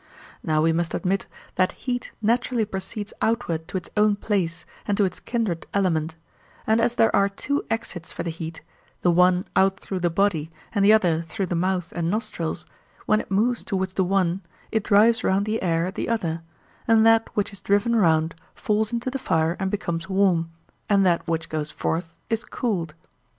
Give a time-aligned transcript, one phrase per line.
[0.41, 1.27] Now we must admit
[1.57, 6.15] that heat naturally proceeds outward to its own place and to its kindred element;
[6.65, 8.61] and as there are two exits for the heat,
[9.03, 12.65] the one out through the body, and the other through the mouth and nostrils,
[13.05, 14.41] when it moves towards the one,
[14.71, 16.41] it drives round the air at the other,
[16.87, 20.49] and that which is driven round falls into the fire and becomes warm,
[20.89, 22.95] and that which goes forth is cooled.